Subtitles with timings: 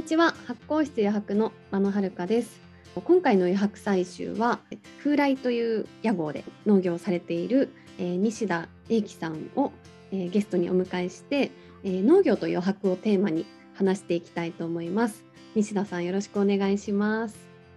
[0.00, 0.34] にちは。
[0.46, 2.58] 発酵室余白の間野遥です。
[2.94, 4.60] 今回の余白採集は
[5.04, 7.68] 風来という屋号で農業をされている、
[7.98, 9.72] えー、西田英樹さんを、
[10.10, 11.50] えー、ゲストにお迎えして、
[11.84, 15.22] えー、農業と余白をテーマに話していきたいと思います。
[15.54, 17.36] 西田さんよろしくお願いします。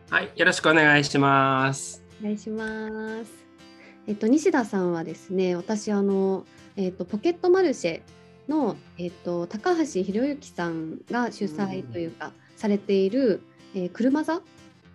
[0.10, 2.05] はいよろしくお願いします。
[2.21, 3.33] お願いします。
[4.07, 6.46] えっと西田さんはですね私あの
[6.78, 8.01] えっとポケットマルシェ
[8.47, 13.42] の、えーと、高橋博之さんが主催というか、されている、
[13.75, 14.42] えー、車座っ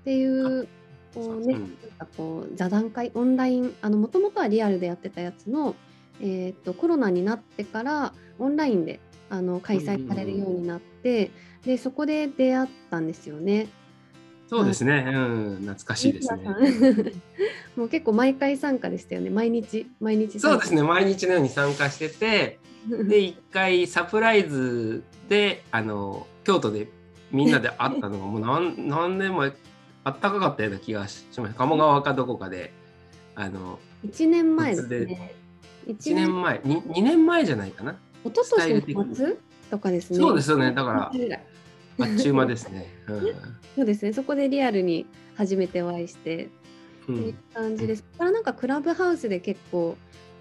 [0.04, 0.68] ていう
[1.14, 1.62] こうね、なん
[1.98, 5.74] かこう座談会オンラインもともとはリアルでやってたやつの、
[6.20, 11.30] えーと、コロナになってからオンラインであの開催されるようになって、
[11.64, 13.68] でそこで出会ったんですよね。
[14.48, 16.42] そうですね、うん、懐かしいですね。
[17.76, 20.40] もう結構毎回参加でしたよね、毎日、毎日。
[20.40, 26.88] そうですね、毎日のように参加してて、で、一回サプライズで、あの、京都で
[27.30, 29.52] みんなで会ったのが、 もう何何年前、
[30.04, 31.54] あったかかったような気がします。
[31.54, 32.72] 鴨川かどこかで、
[33.34, 35.34] あの、1年前ですね。
[35.86, 37.96] 1年前2、2年前じゃないかな。
[38.24, 39.36] 一昨年の末？
[39.70, 40.18] とかですね。
[40.18, 41.12] そうですよね、だから。
[42.00, 43.20] あっちゅう間ですね、うん。
[43.76, 44.12] そうですね。
[44.12, 46.48] そこでリアルに初めてお会いして、
[47.08, 48.04] うん、いう感じです。
[48.16, 49.96] これなんかクラブハウスで結構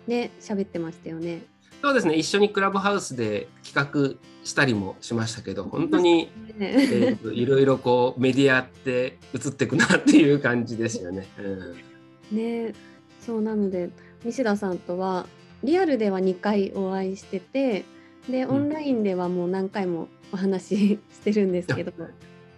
[0.06, 1.42] ね喋ってましたよね。
[1.82, 2.16] そうですね。
[2.16, 11.28] 一緒にクラブハウスで企画したりもしましたけど、本当に、ね、えー、いろいろこうメディアって映っていくなっていう感じですよね。
[11.38, 12.74] うん、ね、
[13.22, 13.90] そうなので
[14.24, 15.28] 西田さんとは
[15.64, 17.86] リアルでは2回お会いしてて、
[18.30, 21.92] でオンラインではもう何回もお話ししてるんですけど、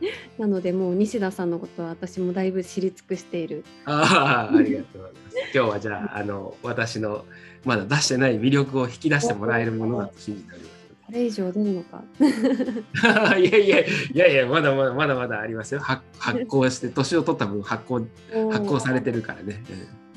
[0.37, 3.65] なのでもう西田さんのことは私もだいぶ知り尽くしている。
[3.85, 5.37] ああ、ありがとうございます。
[5.53, 7.25] 今日はじゃあ、あの私の
[7.65, 10.79] まだ出してない魅力を引き出してもらえるものだと信じております。
[11.05, 12.03] これ以上出るのか。
[13.39, 15.79] いやいやいやいやまだまだまだまだありますよ。
[15.79, 18.05] 発発酵して年を取った分発酵
[18.51, 19.63] 発酵されてるからね。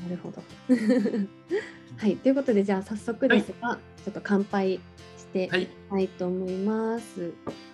[0.03, 0.43] なるほど。
[1.97, 4.79] はいということでじゃあ早速ですが、はい、ちょっと乾杯
[5.17, 7.21] していきたいと思います。
[7.21, 7.31] はい、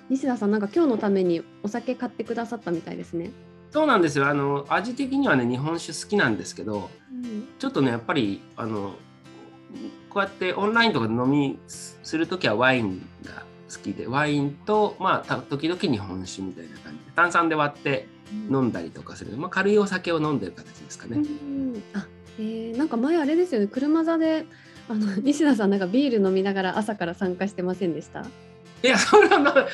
[0.10, 3.32] 西田さんなんか今日のためにお酒買ってくださったみたいですね。
[3.72, 4.28] そうなんですよ。
[4.28, 8.96] あの味的にはね日本酒好きなんですけど、うん、ちょっとねやっぱりあの
[10.10, 18.08] こうやってオンラインとかで飲みする時はワインが好きでワインとまあ時々日本酒みたいな感じで炭酸で割って
[18.50, 21.18] 飲んだりとかする、まあ、軽いお酒を飲んでる形ですかね。
[21.18, 22.08] うん、あ
[22.40, 23.68] えー、なんか前あれですよね。
[23.68, 24.48] 車座で
[24.88, 28.26] あの西田さんなんかビール飲みながら朝から参加してませんでした？
[28.82, 29.68] いや、それは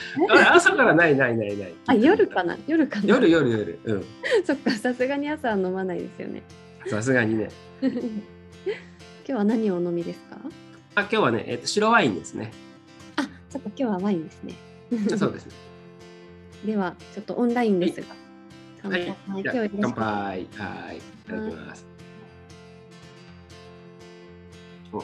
[0.53, 1.73] 朝からないないないない。
[1.87, 2.57] あ、夜かな？
[2.67, 3.05] 夜かな？
[3.07, 3.79] 夜夜夜。
[3.83, 4.05] うん。
[4.45, 6.41] そっか、さすがに朝は飲まないですよね。
[6.87, 7.49] さすがにね。
[7.81, 7.91] 今
[9.25, 10.37] 日は何をお飲みですか？
[10.95, 12.51] あ、今日はね、えっ、ー、と、白ワインですね。
[13.15, 14.53] あ、ちょっと今日はワインですね。
[15.17, 15.51] そうですね。
[16.65, 18.07] では、ちょっとオンラインですが。
[18.89, 19.57] はい、乾杯。
[19.57, 20.03] はい、乾杯。
[20.03, 21.85] はい、いただきます。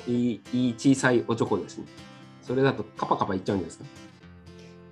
[0.08, 1.86] いい、いい小さいおチョコですね。
[2.42, 3.86] それだとカパカパいっちゃうんですか？
[3.86, 3.90] こ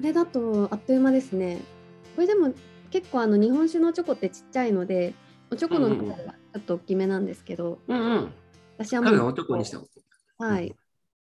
[0.01, 1.59] れだとあっという間ですね。
[2.15, 2.53] これでも
[2.91, 5.13] 結構あの日本酒のチョコってちっちゃいので、
[5.51, 8.33] おチョコの中ではちょっと大きめなんですけど、うんうん、
[8.77, 9.79] 私はもう、おチョコにした
[10.43, 10.73] はい、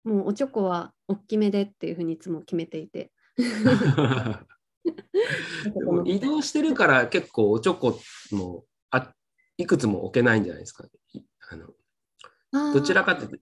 [0.03, 3.11] もうおチョコは大きめでっていうふうにいつも決めていて。
[6.05, 7.99] 移動してるから結構おチョコ
[8.31, 9.11] もあ
[9.57, 10.85] いくつも置けないんじゃないですか？
[11.49, 11.73] あの
[12.73, 13.37] どちらかというと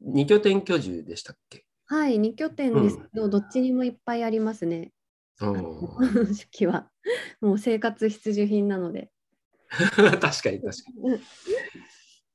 [0.00, 1.64] 二拠点居住でしたっけ？
[1.90, 4.92] はい、2拠点ですけど、うん、どっちにもいっぱいありますね。
[5.40, 6.88] 初期 は。
[7.40, 9.10] もう生活必需品なので。
[9.68, 10.60] 確かに確か
[10.94, 11.20] に。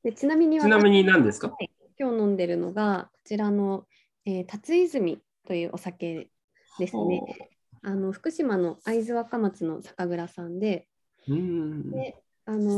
[0.04, 3.88] でちなみにちなみに何ですか、はい、今日飲んでるのが、こちらの、
[4.26, 6.30] えー、辰泉というお酒
[6.78, 7.22] ですね。
[7.82, 10.90] あの福島の会津若松の酒蔵さんで、
[11.30, 12.70] うんであのー、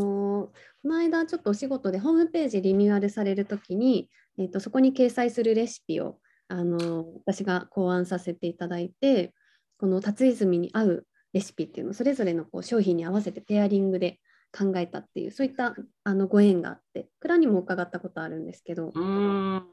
[0.45, 0.51] こ
[0.83, 9.33] の間ちょっとお仕事でホームページリニューアルされるときに、えーとそこに掲載するレシピをあの私が考案させていただいて
[9.77, 14.19] この辰泉に合うレシピっていうのをそれぞれのこう商品に合わせてペアリングで
[14.57, 18.91] 考えたっていうそういったあのご縁があって蔵にも伺ったことあるんですけど。
[18.93, 19.63] うん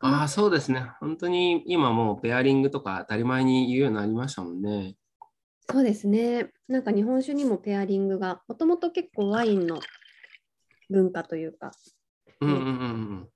[0.00, 4.94] ああそうですね本当に今もうペアリングとか当たり前に言うようになりましたもんね。
[5.70, 9.80] そうですねなんか日本酒にもペアリングがもともと結構ワインの
[10.90, 11.72] 文化というか。
[12.42, 13.28] うんうんうん、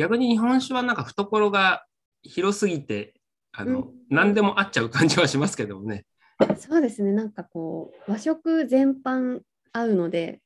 [0.00, 1.84] 逆に日本酒はなんか懐が
[2.22, 3.12] 広すぎて
[3.52, 6.06] あの、うん、何でも合っちゃう感じはしますけどもね。
[6.56, 7.12] そうですね。
[7.12, 9.40] なんかこう和食全般
[9.74, 10.40] 合うので、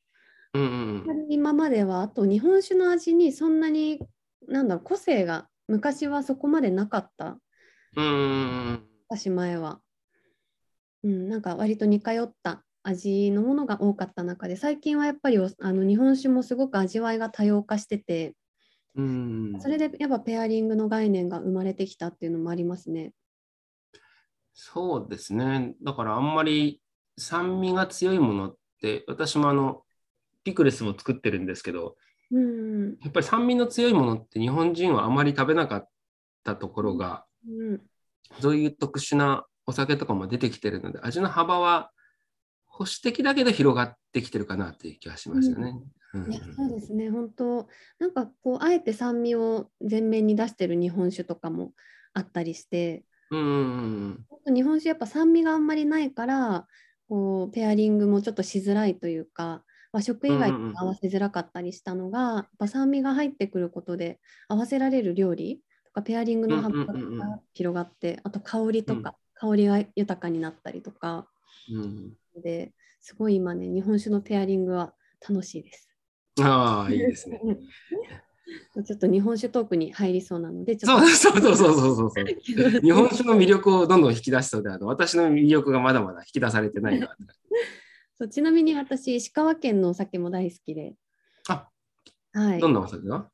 [0.53, 4.01] うんうん、今まではあと日本酒の味にそんなに
[4.49, 7.37] なんだろう個性が昔はそこまでなかった、
[7.95, 9.79] うん私前は。
[11.05, 18.33] うん、なんか割と似通った味のものが多かった中で最近はやっぱりあの日本酒もすごく味わいが多様化してて、
[18.95, 23.13] うん、それでやっぱペアリングの概念が生まれてきたっていうのもありますね。
[24.53, 25.75] そうですね。
[25.83, 26.81] だからあんまり
[27.17, 29.83] 酸味が強いものって私もあの
[30.43, 31.97] ピクルスも作ってるんですけど、
[32.31, 35.89] うん、やっぱり酸味の強いものって日本人はあまり食べなかっ
[36.43, 37.81] たところが、うん、
[38.39, 41.91] そういう特殊なお酒とかも出てきてるので味の幅は
[42.65, 45.73] 保守的だけど広がってきてるかなっていう気がしますよね。
[46.15, 47.67] うん、いやそうですね本当
[47.99, 51.73] なんかこうあえて酸味を前面に出してる日本酒とかも
[52.13, 56.67] あったりして、うん、日本酒やっぱ酸味があんまりないから
[57.09, 59.63] こうペアリングもちょっとしづらいというか
[59.95, 64.19] 和食以外と合わせづらかったりしたのが、やっぱ酸味が入ってくることで
[64.49, 66.93] 合わせられる料理とかペアリングの幅が
[67.53, 71.29] 広がって、あと香りとか、香りが豊かになったりとか、
[71.73, 72.13] うん、
[72.43, 74.93] ですごい今ね日本酒のペアリングは
[75.25, 75.87] 楽しいです。
[76.41, 77.39] ああいいですね。
[78.85, 87.15] ちょっと日本酒トークに入りそうなので、そうそうそうそうそうそう日本酒の魅力をどんどん引き出しそうで、あの私の魅力がまだまだ引き出されてないな。
[88.17, 90.95] そうちなみに私、石川県のお酒も大好きで。
[91.47, 91.69] あ
[92.33, 92.59] はい。
[92.59, 93.29] どんなお酒が？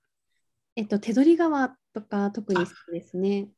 [0.75, 3.50] えっと、手取川とか特に好きですね。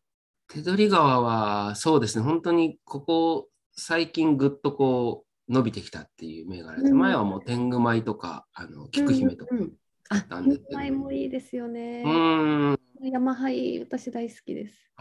[0.48, 9.56] 手取川はそうですね、本当にここ最近ぐっとこう伸びてきたっていう銘柄で、うん、前はもう天狗米とか、あの菊姫とか。
[9.56, 9.74] うんうん
[10.10, 12.04] あ、天狗米もいいですよね。
[12.06, 12.80] うん。
[13.02, 14.92] 山杯、私大好きです。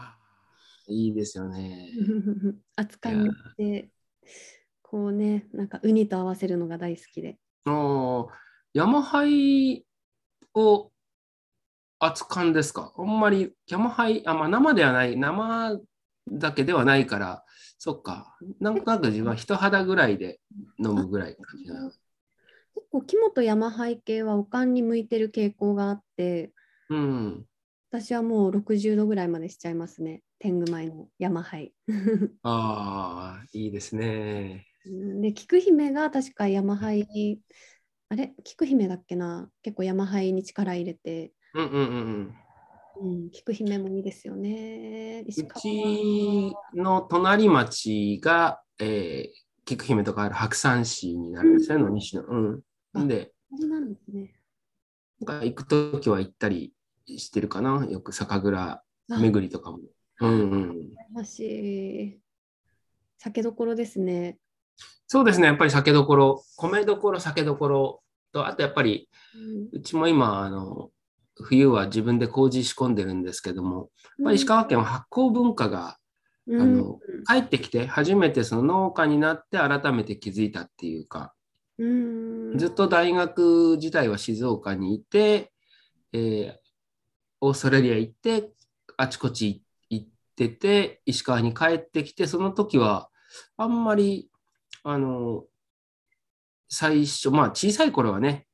[0.87, 1.89] いいですよね。
[2.75, 3.89] 扱いによって。
[4.81, 7.39] こうね、なんかウニと合わせるのが大好きで。
[7.65, 8.25] あ
[8.73, 9.85] 山灰
[10.53, 10.91] を
[11.99, 12.93] 扱うんですか？
[12.97, 15.79] あんまり山灰、あ、まあ、生ではない、生
[16.31, 17.43] だけではないから、
[17.77, 18.37] そっか。
[18.59, 20.39] なんとなく自分は人肌ぐらいで
[20.79, 21.91] 飲むぐらい感じな。
[22.75, 26.51] 結構木本山灰系はおかんに向いてる傾向があって、
[26.89, 27.45] うん、
[27.91, 30.23] 私はもう60度ぐらいまでしちゃいますね。
[30.39, 31.73] 天狗米の山灰。
[32.43, 34.65] ああ、いいですね。
[35.21, 37.39] で菊姫が確か山灰
[38.09, 38.33] あれ？
[38.43, 39.49] 菊姫だっけな？
[39.61, 42.35] 結構山灰に力入れて、うんうんうん
[43.01, 45.25] うん、菊姫もいいですよね。
[45.27, 52.23] うちの隣町が、えー、菊姫とかある白山市になるんですね、うん、西の。
[52.23, 53.07] うん。
[53.07, 54.33] で、そうなんですね。
[55.21, 56.73] なんか行くときは行ったり
[57.07, 59.79] してるかな、よく酒蔵巡りとかも。
[60.21, 60.51] うん
[61.15, 61.25] うん。
[61.25, 62.19] し
[63.17, 64.37] 酒どころですね。
[65.07, 69.09] そうですね、やっぱり酒どころ、米どころ、酒どころと、あとやっぱり、
[69.71, 70.89] うちも今、あの、
[71.41, 73.89] 冬は自分で麹仕込んでるんですけども、
[74.19, 75.97] やっぱ石川県は発酵文化が、
[76.47, 81.33] うん、あの帰ってきて初めてその農家になって改めて気づいたっていうか、
[81.77, 85.51] うん、ずっと大学時代は静岡にいて、
[86.11, 86.53] えー、
[87.41, 88.51] オーストラリア行って
[88.97, 93.09] あちこち行ってて石川に帰ってきてその時は
[93.57, 94.29] あんまり
[94.83, 95.45] あの、
[96.69, 98.47] 最初、まあ小さい頃はね、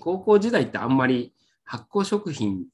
[0.00, 1.33] 高校時代ってあんまり
[1.64, 2.66] 発酵食品、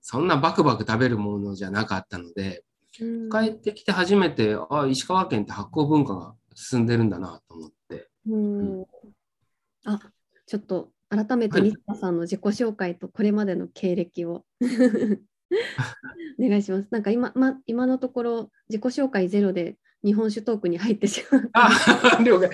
[0.00, 2.64] そんなバクバク食べるものじゃなかったので、
[3.00, 8.08] うん、帰ってきて初めて、あ石川県って発酵文化が進んでるんだなと思って。
[8.28, 8.84] うん、
[9.84, 10.00] あ
[10.46, 14.44] ちょっと改めて西田さんの自己紹介とこれまでの経歴を
[16.38, 16.88] お願いします。
[16.90, 21.50] なんか今,、ま、今のところ自己紹介ゼロで日本酒トークに入ってしまう。
[21.52, 21.70] あ、
[22.24, 22.50] 了解。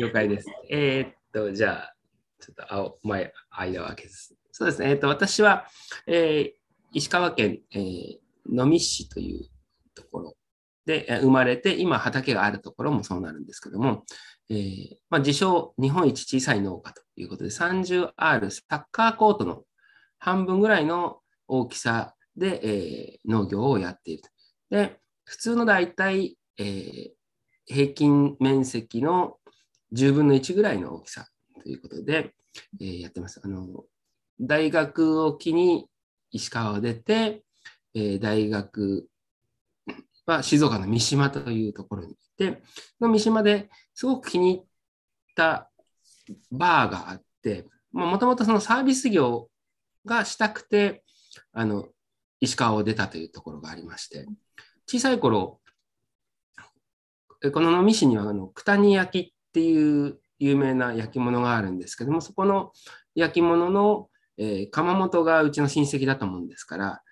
[0.00, 0.48] 了解です。
[0.70, 1.96] えー、っと、じゃあ、
[2.40, 4.34] ちょっと青前、間を空けず。
[4.52, 4.90] そうですね。
[4.90, 5.66] え、っと、私は、
[6.06, 8.18] えー、石川県、えー、
[8.48, 9.48] 能美市という
[9.94, 10.36] ところ
[10.84, 14.04] で生まれて、今畑があるところもそうなるんですけども、
[14.50, 18.12] えーまあ、自称日本一小さい農家ということで、30R
[18.50, 19.64] サッカーコートの
[20.18, 24.22] 半分ぐらいの大きさで、えー、農業をやっている。
[24.70, 27.10] で、普通の大体、えー、
[27.64, 29.38] 平均面積の
[29.94, 31.26] 10分の1ぐらいの大きさ
[31.62, 32.34] ということで、
[32.80, 33.40] えー、やってます。
[33.42, 33.84] あの
[34.40, 35.86] 大学を機に
[36.30, 37.42] 石川を出て、
[37.94, 39.08] えー、大学
[40.26, 42.62] は静岡の三島というところに行って、
[43.00, 44.64] の三島ですごく気に入っ
[45.36, 45.70] た
[46.50, 49.48] バーがあって、もともとそのサービス業
[50.04, 51.04] がしたくて、
[51.52, 51.88] あの、
[52.40, 54.26] 石川を出たというところがありまして、
[54.86, 55.60] 小さい頃、
[57.52, 62.72] この能美市にはあの九谷焼っていう有名な焼き物があるんですけども、そこの
[63.14, 64.08] 焼き物の、
[64.42, 67.02] えー、窯元がうちの親戚だと思うんですから、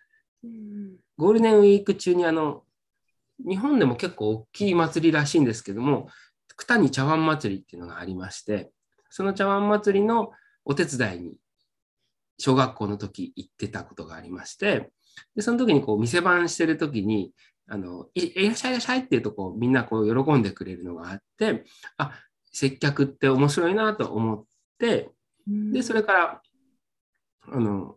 [0.43, 2.65] うん、ゴールデンウィーク中にあの
[3.39, 6.09] 日本でも結構大きい祭りらしいんですけども、
[6.57, 8.71] 九谷茶碗祭りっていうのがありまして、
[9.11, 10.33] その茶碗祭りの
[10.65, 11.37] お手伝いに
[12.39, 14.91] 小学校の時行ってたことがありまして、
[15.37, 17.33] でその時にこう店番してる時に、
[17.69, 21.65] あのいいらっしゃいいらっしゃいっていうとこうみんなこう喜んでくれるのがあって、
[21.97, 22.13] あ
[22.53, 24.45] 接客って面白いなと思っ
[24.79, 25.11] て、
[25.47, 26.43] で、それから、
[27.43, 27.97] あの、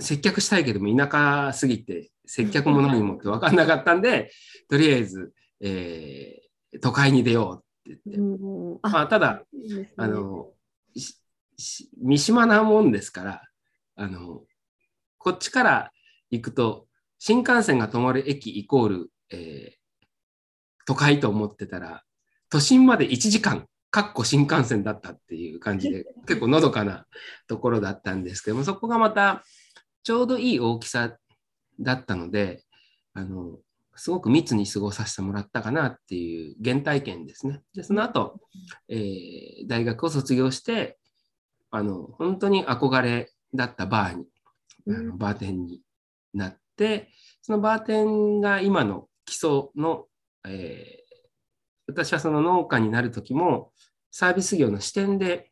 [0.00, 4.30] 接客したいけども田舎すぎて接客も何もって分かんなかったんで、
[4.68, 8.42] とりあえず、えー、都会に出ようって言って。
[8.82, 10.50] まあ、ただ、ね、あの、
[12.00, 13.42] 三島なもんですから、
[13.96, 14.42] あの、
[15.18, 15.92] こっちから
[16.30, 16.86] 行くと、
[17.18, 20.06] 新幹線が止まる駅イコール、えー、
[20.86, 22.02] 都会と思ってたら、
[22.48, 27.06] 都心まで1時間、かっこ新幹線だったっていう感じで、 結構のどかな
[27.46, 29.44] ところだったんですけども、そこがまた
[30.02, 31.16] ちょうどいい大きさ
[31.78, 32.64] だったので、
[33.12, 33.58] あの、
[33.94, 37.62] すごく密に過ごさせてもらったかなっていう原体験ですね。
[37.74, 38.40] で、その後、
[38.88, 40.98] えー、大学を卒業して、
[41.70, 44.26] あの、本当に憧れだったバーに、
[44.88, 45.82] あのバーテンに
[46.32, 47.10] なって、
[47.42, 50.06] そのバーテンが今の基礎の、
[50.46, 51.01] えー、
[51.86, 53.72] 私はその農家になる時も、
[54.10, 55.50] サービス業の視点で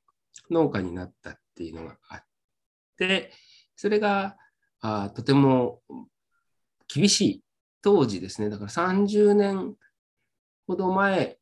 [0.51, 2.25] 農家になったっていうのがあっ
[2.97, 3.33] て、
[3.77, 4.37] それが
[4.81, 5.81] あとても
[6.93, 7.45] 厳しい
[7.83, 9.75] 当時ですね、だから30年
[10.67, 11.39] ほど前、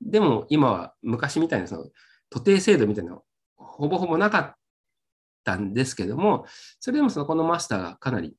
[0.00, 1.84] でも今は昔みたいなその
[2.28, 3.22] 徒弟制度みたいなの
[3.56, 4.54] ほぼほぼなかっ
[5.44, 6.44] たんですけども、
[6.80, 8.36] それでもそのこのマスターがかなり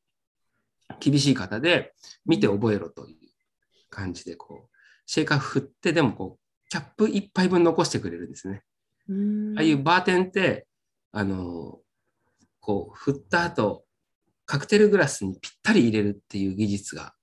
[1.00, 1.93] 厳しい方で、
[2.25, 3.17] 見て覚えろという
[3.89, 4.73] 感じで、こう、
[5.05, 8.63] シェイカー振って、でもこう、キャップ1杯分残してくれるんですね。
[9.57, 10.65] ああいうバーテンって、
[11.12, 11.79] あの、
[12.60, 13.86] こう、振った後、
[14.45, 17.13] カクテルグラスにぴったり入れるっていう技術が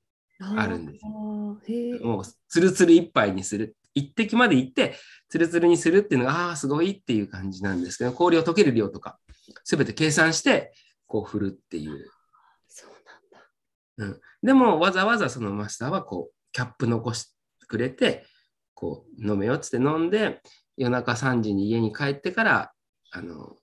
[0.56, 1.04] あるんです。
[1.04, 3.76] もう、ツルツル一杯にする。
[3.94, 4.94] 一滴までいって、
[5.28, 9.18] ツルツルにするっていうのが、ああ、すごいっていう感じなんですけど、氷を溶ける量とか、
[9.64, 10.72] すべて計算して、
[11.06, 12.08] こう振るっていう。
[12.68, 12.90] そう
[13.98, 14.14] なんだ。
[14.14, 14.20] うん。
[14.46, 17.39] でも、わざわざそのマスターは、こう、キャップ残して
[17.70, 18.26] くれて、
[18.74, 20.42] こう、飲めよっつって飲んで、
[20.76, 22.72] 夜中3時に家に帰ってから、
[23.12, 23.56] あの、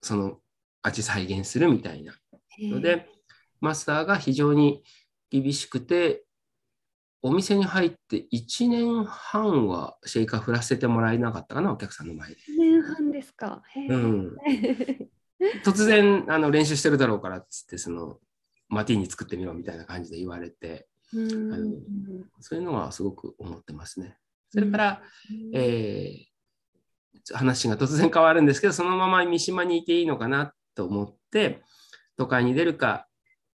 [0.00, 0.38] その
[0.82, 2.14] 味再現するみたいな
[2.60, 3.08] ので、
[3.60, 4.82] マスターが非常に
[5.30, 6.24] 厳しくて、
[7.24, 12.36] お店に入って1年半はシェイカー振らせてもらえなかったかな、お客さんの前で。
[12.36, 13.62] 1年半ですか。
[13.88, 14.36] うん、
[15.64, 18.20] 突然あの練習してるだろうからっつって、その
[18.68, 21.76] マティーニ作ってみろみたいな感じで言われて、あの
[22.40, 24.16] そういうのはすごく思ってますね。
[24.50, 25.02] それから、
[25.54, 31.62] えー、話が突然変わるんですけど、そのまま三島にいていいのかなと思って、
[32.16, 33.06] 都会に出るか、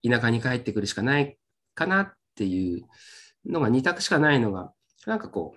[0.09, 1.39] 田舎に帰ってくるしかない
[1.75, 2.83] かなっていう
[3.47, 4.73] のが2択しかないのが、
[5.07, 5.55] なんかこ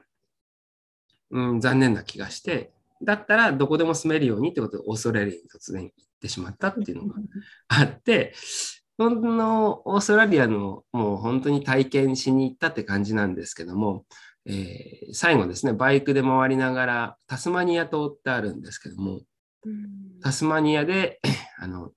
[1.29, 2.71] う、うん、残念な気がして、
[3.03, 7.15] だったらどこでも住めるようにってことでオーストラリアに突然行ってしまったっていうのが
[7.67, 8.33] あって、
[9.01, 14.05] そのオーストラリアのもう本当に体験しに行ったって感じなんですけども、
[14.45, 19.21] えー、最後ですね、バイクで回りながらタスマニア島ってあるんですけども、
[20.21, 21.19] タスマニアで、
[21.57, 21.91] あの、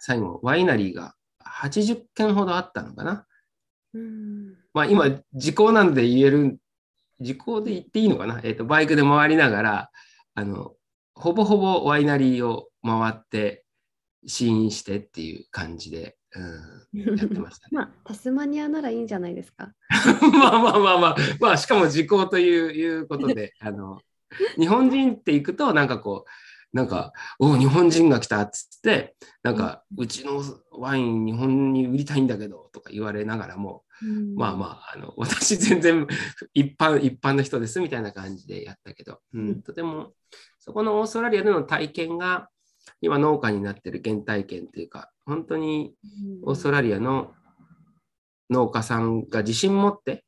[0.00, 3.26] 最後、ワイナリーが80件ほどあったのかな。
[4.74, 6.58] まあ今、時効なので言える、
[7.18, 8.40] 時効で言っていいのかな。
[8.44, 9.90] えっ、ー、と、バイクで回りながら、
[10.34, 10.74] あの、
[11.14, 13.64] ほぼほぼワイナリーを回って
[14.26, 16.16] 試飲してっていう感じで、
[16.92, 19.72] うん、やってました、ね、 まあ、タスマニアならいいんじゃないですか。
[20.32, 24.00] まあまあまあまあ、まあ、しかも時効といういうことで、 あの、
[24.58, 36.06] 日本人って行くと、なんかこう、なんか、お日本人が来たっつって、なんか、うちのワイン日本に売りたいんだけどとか言われながらも、うん、まあまあ、あの私全然
[36.52, 40.12] 一般、一般の人ですみたいな感じでやったけど、うん、とても、
[40.58, 42.50] そこのオーストラリアでの体験が、
[43.00, 45.94] 今農家になってる原体験というか、本当に
[46.42, 47.32] オーストラリアの
[48.50, 50.24] 農家さんが自信持って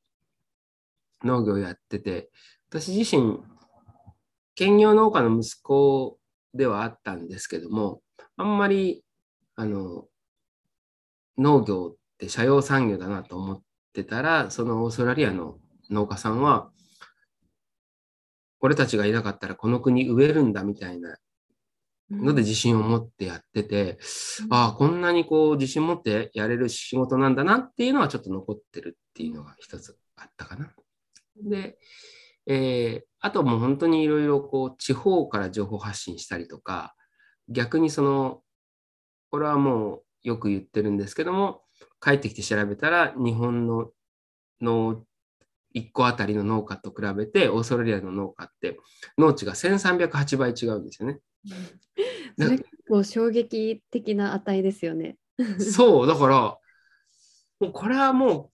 [1.25, 2.31] 農業やってて、
[2.69, 3.39] 私自身、
[4.55, 6.19] 兼業農家の息子
[6.55, 8.03] ではあったんですけども、
[8.37, 9.05] あんまり、
[9.57, 10.07] あの、
[11.39, 13.63] 農業って社用産業だなと思っ
[13.93, 15.59] てたら、そのオーストラリアの
[15.91, 16.71] 農家さんは、
[18.61, 21.17] 俺たちがいなかったらこの国植えるんだみたいな
[22.11, 23.99] ので自信を持ってやってて、
[24.45, 30.73] うん、ああ、こんなにこう自信持ってやれる仕事なんだなっていうのはちょっと残ってるっていうのが一つあったかな。
[31.43, 31.79] で、
[32.47, 36.95] えー、あともう本当にいろいろこう地方から情報発信したりとか、
[37.49, 38.43] 逆にその、
[39.31, 41.63] これはもうよく言ってるんですけども、
[42.01, 43.91] 帰ってきて調べたら、日本の
[44.61, 45.05] 農
[45.75, 48.79] 1個あたりの農家と比べて、オーストラリアの農家って
[49.19, 51.21] 農地が1308倍違うんですよね。
[52.39, 55.17] それ結構衝撃的な値ですよね。
[55.59, 56.59] そう、だから、
[57.61, 58.51] もうこれはもう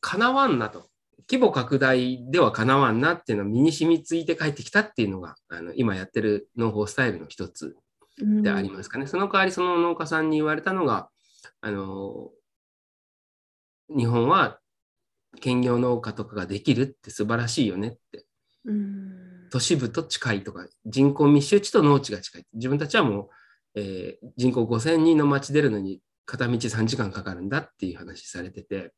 [0.00, 0.88] かなわんなと。
[1.30, 7.76] 規模拡大ではかなわんなっていうのは身に染みついて帰ってきたっていうのが、あの今やってる農法スタイルの一つ
[8.18, 9.06] でありますかね。
[9.06, 11.10] その代わりその農家さんに言われたのが、
[11.60, 12.30] あの、
[13.94, 14.57] 日本は
[15.38, 18.26] 兼業農家とかができるって素晴らしいよねって。
[19.50, 22.46] 都市部と近いとか、人口密集地と農地が近い。
[22.54, 23.24] 自分たちはも
[23.74, 28.92] う、えー、人口5000人の町出るのに片道3時間かかるんだっていう話されてて、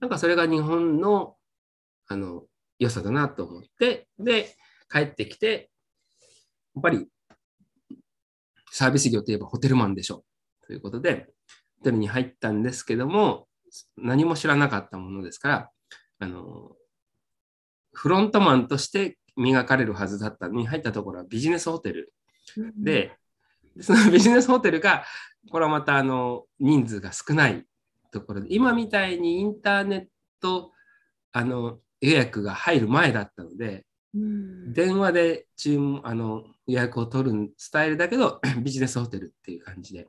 [0.00, 1.36] なんかそれが日本の
[2.08, 2.44] あの
[2.78, 4.54] 良さだなと思って、で、
[4.90, 5.70] 帰ってきて、
[6.74, 7.06] やっぱり
[8.70, 10.24] サービス業といえばホテルマンでしょ。
[10.66, 11.26] ということで、
[11.78, 13.48] ホテルに入ったんですけども、
[13.96, 15.70] 何も知らなかったものですから、
[16.18, 16.72] あの、
[17.92, 22.12] フロントマンとして磨かれるはずだったのに入ったところはビジネスホテル
[22.76, 23.16] で、
[23.80, 25.04] そのビジネスホテルが、
[25.50, 27.64] これはまたあの人数が少ない
[28.10, 30.06] ところで、今みたいにインターネッ
[30.40, 30.72] ト
[31.32, 40.08] あの予約が入る前だったので、電話で注文あの予約を取るスタイルだけど、ビジネスホテルっていう感じで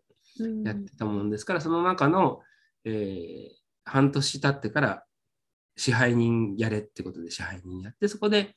[0.64, 2.42] やってたもんですから、その中の
[2.86, 3.50] えー、
[3.86, 5.04] 半年経ってから
[5.76, 8.56] 支配人やれってことで支配人やって、そこで、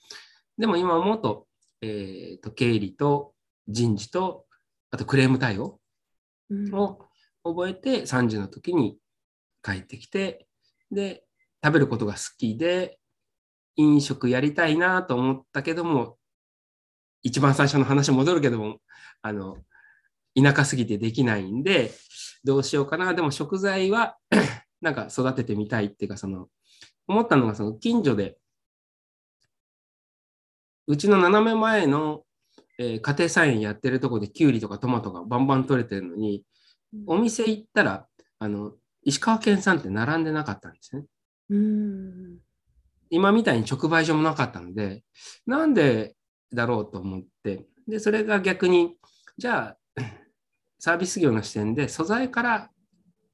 [0.59, 1.47] でも今思うと、
[1.80, 3.35] えー、と経理と
[3.68, 4.47] 人事と、
[4.90, 5.80] あとクレーム対応
[6.73, 6.99] を
[7.45, 8.99] 覚えて、30の時に
[9.62, 10.47] 帰ってきて、
[10.90, 11.25] で、
[11.64, 12.99] 食べることが好きで、
[13.76, 16.16] 飲食やりたいなと思ったけども、
[17.23, 18.78] 一番最初の話戻るけども、
[19.23, 19.59] あの、
[20.40, 21.92] 田舎すぎてできないんで、
[22.47, 23.12] どうしようかな。
[23.12, 24.17] でも食材は
[24.80, 26.49] なんか育ててみたいっていうか、その、
[27.09, 28.39] 思ったのが、その近所で、
[30.87, 32.23] うちの斜め前の、
[32.78, 36.45] えー、家庭菜園やってるとこで、きゅうりとかトマトがバンバン取れてるのに、
[37.06, 38.06] お店行ったら、
[38.39, 41.04] あの、石川県産って並んでなかったんですね。
[41.50, 42.39] うん
[43.09, 45.04] 今みたいに直売所もなかったので、
[45.47, 46.17] なんで
[46.52, 48.97] だろうと思って、で、それが逆に、
[49.39, 50.02] じゃあ、
[50.78, 52.71] サービス業の視点で素材から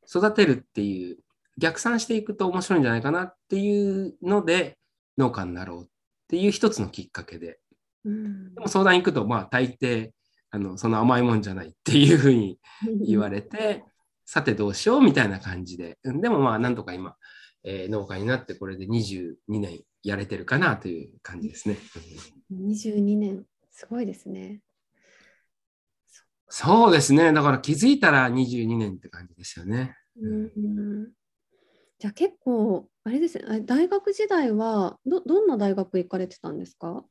[0.09, 1.19] 育てるっていう
[1.59, 4.79] 逆算していくと面白いんじゃないかなっていうので
[5.19, 5.87] 農家になろうっ
[6.29, 7.59] ていう一つのきっかけで、
[8.05, 10.11] うん、でも相談行くとまあ大抵
[10.51, 12.59] あのその甘いもんじゃないっていうふうに
[13.07, 13.85] 言われて
[14.25, 15.99] さてどうしようみたいな感じで。
[16.05, 17.17] でもまあなんとか今、
[17.65, 21.77] えー、農家になってこれで22年やれてるかなという感じですね。
[22.53, 23.45] 22年。
[23.71, 24.61] すごいですね。
[26.55, 27.33] そうですね。
[27.33, 29.97] だから気づいたら22年って感じですよね。
[30.21, 31.11] うん、
[31.99, 37.05] じゃあ結構、あれですね、大学時代はどどんな大学行かれてたんですか？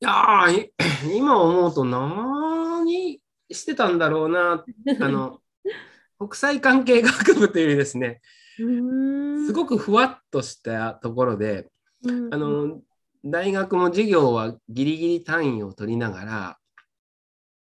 [0.00, 0.44] いや
[1.14, 3.20] 今思うと何
[3.52, 4.64] してたんだろうな。
[5.00, 5.38] あの
[6.18, 8.20] 国際関係学部というですね、
[8.56, 11.70] すごくふわっとしたところで、
[12.32, 12.82] あの
[13.24, 16.59] 大学も授業はギリギリ単位を取りながら、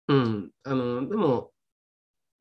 [0.07, 1.51] うん、あの、でも、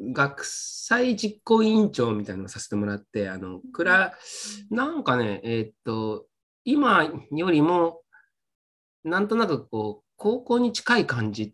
[0.01, 4.15] 学祭実行委員長みたいなのをさせてもらって、あの、くら、
[4.71, 6.27] なんかね、えー、っと、
[6.65, 8.03] 今よりも、
[9.05, 11.53] なんとなくこう、高校に近い感じっ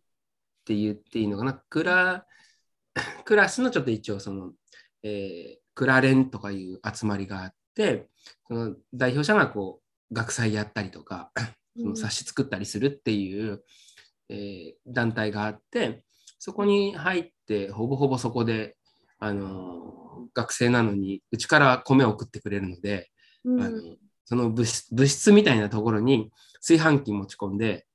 [0.65, 2.27] て言っていいのかな、クラ、
[3.25, 4.53] クラスのちょっと一応その、
[5.03, 8.09] えー、クラレンとかいう集まりがあって、
[8.47, 11.33] その代表者がこう、学祭やったりとか、
[11.77, 13.63] その冊子作ったりするっていう、
[14.29, 16.05] えー、団体があって、
[16.39, 18.77] そこに入って、ほぼほぼそこで、
[19.21, 23.11] あの学生なのに、うちから米を送ってくれるので、
[23.45, 23.81] うん、あの
[24.25, 27.87] その物質物質みたいなところに炊飯器持ち込んで、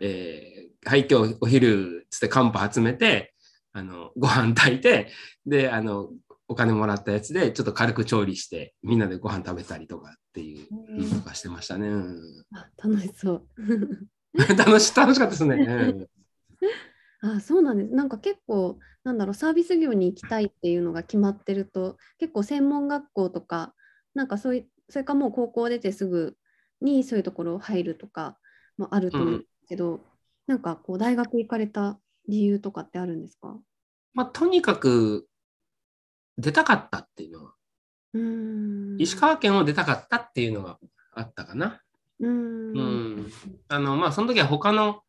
[0.00, 3.34] えー、はい、今日お昼つってカンパ集めて、
[3.72, 5.10] あのご飯炊いて、
[5.46, 6.10] で、あの、
[6.48, 10.66] お金もらったやつでちょっと軽く調理してみんなでご飯食べたりとかっていう
[11.14, 11.88] とかしてましたね。
[11.88, 12.16] うん、
[12.54, 13.46] あ楽しそう。
[14.56, 16.08] 楽し楽しかったですね。
[17.20, 17.90] あそうなんです。
[17.92, 23.74] なんか結構、なんだろう、サービス業に行きたいっていうのが決まってると、結構専門学校とか、
[24.14, 26.36] なんかそういう、それかもう高校出てすぐ
[26.80, 28.38] にそういうところ入るとか
[28.76, 30.00] もあると思うけど、うん、
[30.46, 33.58] なんかこう、大学行かれた理由とかってあるんですか？
[34.14, 35.28] まあ、とにかく
[36.36, 37.54] 出たかったっていうのは、
[38.14, 40.78] うん石川県を出たかったっていうのが
[41.12, 41.82] あったかな。
[42.20, 42.72] うん。
[42.72, 43.32] うん、
[43.68, 45.02] あのまあその時は他の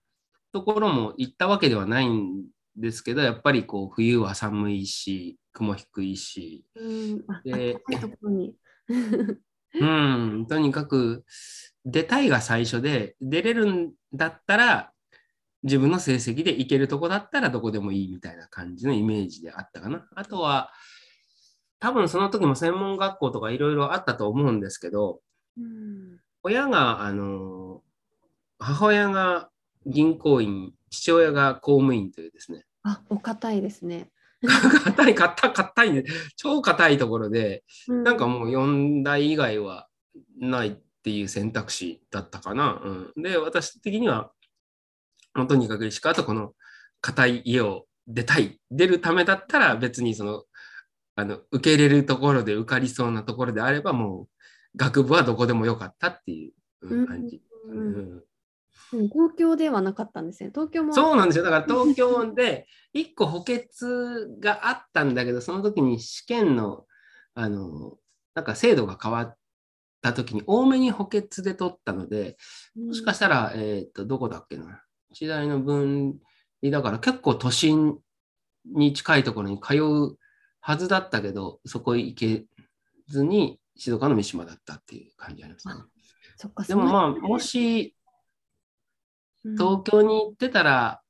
[0.52, 2.46] ところも行ったわけではないん
[2.76, 7.24] ですけどやっぱりこう冬は寒いし雲低いし、うん、
[8.22, 8.56] とに。
[9.72, 11.24] うん、とにかく
[11.86, 14.92] 出たいが最初で出れるんだったら
[15.62, 20.08] 自分の成績で行けるとこだったらどこでもいいみたいな感じのイメージであったかな。
[20.16, 20.72] あとは
[21.80, 25.22] 多分その時も専門学校とかいろいろあったと思うんですけど
[25.58, 27.82] うん親があの
[28.60, 29.50] 母親が
[29.86, 34.10] 銀行員父親が公務員というですねあ、お堅いですね。
[34.42, 36.06] 硬い硬い硬いね
[36.38, 39.90] 超硬いところでうなんかもう4台以外は
[40.40, 42.82] ないっていう選択肢だったかな。
[42.84, 44.32] うん、で、私的には、
[45.34, 46.54] もうとにかく石川とこの
[47.02, 48.60] 硬い家を出たい。
[48.70, 50.44] 出るためだったら別にその、
[51.16, 54.28] あの、受け入れるところで受かりそうなところであればもう、
[54.76, 57.42] 学部はどこでもよかったっていううん感じ。
[58.92, 60.50] 東京ではなかったんですね。
[60.54, 60.94] 東京も。
[60.94, 61.44] そうなんですよ。
[61.44, 63.68] だから東京で1個補欠
[64.40, 66.86] があったんだけど、その時に試験の、
[67.36, 67.98] あの、
[68.34, 69.38] なんか制度が変わっ
[70.02, 72.38] た時に多めに補欠で取ったので、
[72.76, 74.84] うんもしかしたら、えっ、と、どこだっけな。
[75.12, 76.16] 時代の分
[76.62, 77.98] 離だから結構都心
[78.66, 80.18] に近いところに通う
[80.62, 82.46] はずだったけど、そこ行け
[83.08, 85.74] ずに静岡の三島だったっていう感じありますね。
[86.36, 87.96] そっかでもまあ、もし
[89.46, 91.02] うん東京に行ってたら、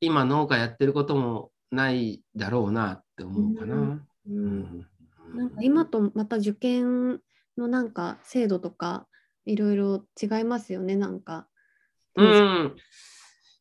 [0.00, 3.74] 今農家やってることもないだろうなって思うかな。
[3.74, 3.78] う
[4.26, 4.86] うんん
[5.34, 7.20] なんか今とまた受験
[7.56, 9.06] のなんか制度とか
[9.46, 11.48] いろいろ違いますよね、なんか。
[12.16, 12.76] うん。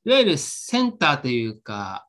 [0.03, 2.07] いわゆるセンターというか、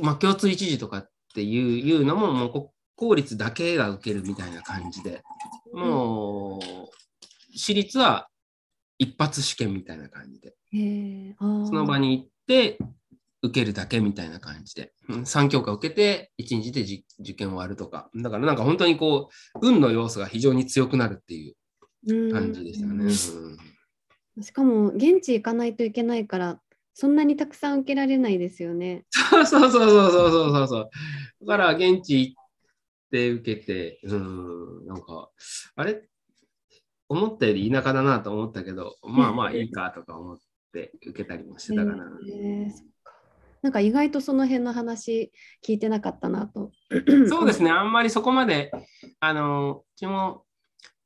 [0.00, 5.24] まあ、共通一時とかっていういうのも、もうこ公立だけが受けるみたいな感じで、
[5.74, 6.60] もう、
[7.52, 8.28] 私立は
[8.96, 10.54] 一発試験みたいな感じで、
[11.40, 12.78] その場に行って
[13.42, 23.12] 受けるだけみたいな感じで、うん3教科受けて1日でじ受験終わるとか、だからなんか本当にこう、運の要素が非常に強くなるっていう感じでしたね。
[23.12, 26.60] しかも現地行かないといけないから
[26.94, 29.04] そんなにたくさん受けられないですよね。
[29.10, 30.90] そうそうそうそうそうそうそう。
[31.46, 32.41] だから現地行っ
[33.12, 35.30] て受けて、うん、なんか、
[35.76, 36.08] あれ？
[37.08, 40.38] 思ったより田舎だなと思ったけど、まあまあいいかとか思っ
[40.72, 42.04] て受けたりもしてたかな。
[42.26, 42.32] へ
[42.66, 43.12] えそっか。
[43.60, 45.30] なんか意外とその辺の話
[45.62, 46.72] 聞いてなかったなと。
[47.28, 48.72] そうですね、あんまりそこまで、
[49.20, 50.46] あの、うちも、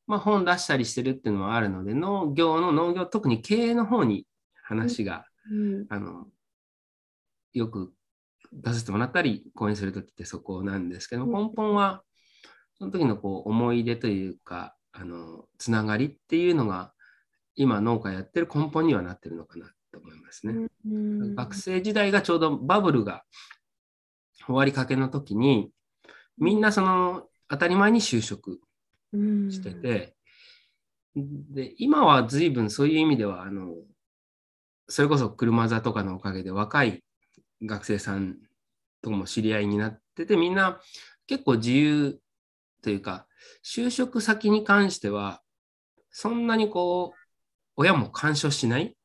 [0.06, 4.26] まあ、本出したりしてるっていうのはあるので、農業の農業、特に経営の方に
[4.62, 5.86] 話が、うん。
[5.88, 6.26] あの、
[7.52, 7.92] よく
[8.52, 12.02] 出させてもらったり、講演するときってそこなんですけど、うん根本は、
[12.78, 16.92] その時のこう思い出というか、あの、つながりっていうのが、
[17.54, 20.68] 今農家やってる根本にはなってるのかなと思いますね。
[20.86, 23.24] うん学生時代がちょうどバブルが
[24.44, 25.70] 終わりかけの時に、
[26.38, 28.60] みんなその当たり前に就職
[29.12, 30.16] うんしてて、
[31.14, 33.74] で、今は随分そういう意味では、あの、
[34.88, 37.02] それこそ車座とかのおかげで若い
[37.62, 38.36] 学生さん
[39.02, 40.80] とも知り合いになってて、みんな
[41.26, 42.18] 結構自由
[42.82, 43.26] というか、
[43.64, 45.42] 就職先に関しては、
[46.10, 47.18] そんなにこう、
[47.76, 48.96] 親も干渉しない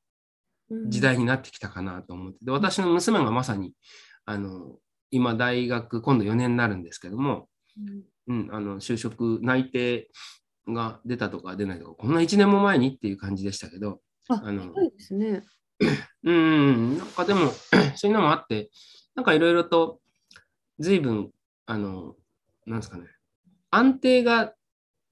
[0.88, 3.74] 時代になってきたかなと思ってで私の娘がまさに
[4.26, 4.78] あの
[5.12, 7.48] 今大学今度4年になるんですけども、
[8.28, 10.08] うんうん、あの就職内定
[10.68, 15.44] が出たとか出ないとかこんな1年も前にっていう感じでしたけどあ、あのそうですね。
[16.24, 17.52] うんなんかでも
[17.96, 18.70] そういうのもあって
[19.15, 20.00] なんかいろいろと
[20.80, 21.32] 随分
[21.65, 22.15] あの
[22.65, 23.06] なんですかね。
[23.70, 24.54] 安定が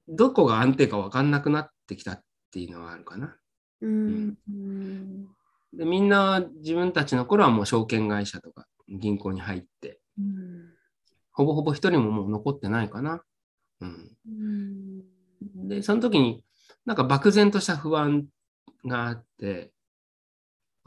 [0.07, 3.35] どこが安定か分かんなくなってきたっていうのはあるかな。
[3.81, 4.37] うん。
[4.49, 5.27] うん。
[5.73, 10.79] でみんな自分たちの頃はもう証券会社とか銀行に入って、うん
[11.39, 13.23] ほぼほぼ一人ももう残ってないかな。
[13.79, 15.67] うん、うん。
[15.69, 16.43] で、その時に
[16.85, 18.25] なんか漠然とした不安
[18.85, 19.71] があって、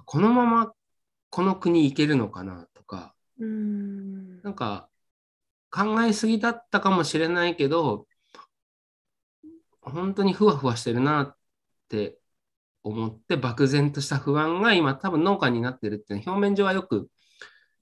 [0.05, 0.73] このまま
[1.31, 4.43] この国行けるのかなとか、うん。
[4.43, 4.89] なんか
[5.71, 8.07] 考えすぎだったかもしれないけど、
[9.81, 11.37] 本当にふわふわしてるなっ
[11.89, 12.19] て
[12.83, 17.09] 思って漠然とした不安が今多分農家になってるっていうのは表面上はよく